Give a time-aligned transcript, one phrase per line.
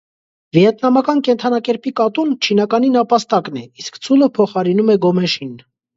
[0.57, 5.55] Վիետնամական կենդանակերպի «կատուն»՝ չինականի «նապաստակն» է, իսկ «ցուլը» փոխարինում է «գոմեշին»։